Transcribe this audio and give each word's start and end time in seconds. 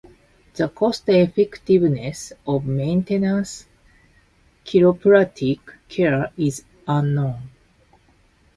The 0.55 0.67
cost-effectiveness 0.67 2.33
of 2.47 2.65
maintenance 2.65 3.67
chiropractic 4.65 5.59
care 5.89 6.31
is 6.35 6.63
unknown. 6.87 7.51